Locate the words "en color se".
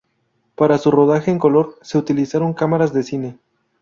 1.29-1.99